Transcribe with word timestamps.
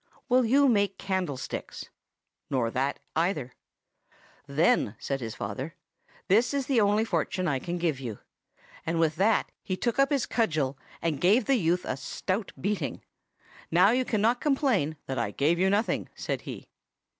"'Will 0.29 0.43
you 0.45 0.67
make 0.67 0.97
candlesticks?' 0.97 1.89
"'Nor 2.49 2.71
that 2.71 2.97
either.' 3.15 3.53
"'Then,' 4.47 4.95
said 4.97 5.19
his 5.21 5.35
father, 5.35 5.75
'this 6.27 6.55
is 6.55 6.65
the 6.65 6.81
only 6.81 7.05
fortune 7.05 7.47
I 7.47 7.59
can 7.59 7.77
give 7.77 7.99
you;' 7.99 8.17
and 8.83 8.99
with 8.99 9.17
that 9.17 9.51
he 9.61 9.77
took 9.77 9.99
up 9.99 10.09
his 10.11 10.25
cudgel 10.25 10.75
and 11.03 11.21
gave 11.21 11.45
the 11.45 11.53
youth 11.53 11.85
a 11.85 11.97
stout 11.97 12.51
beating. 12.59 13.03
'Now 13.69 13.91
you 13.91 14.03
cannot 14.03 14.41
complain 14.41 14.97
that 15.05 15.19
I 15.19 15.29
gave 15.29 15.59
you 15.59 15.69
nothing,' 15.69 16.09
said 16.15 16.41
he. 16.41 16.67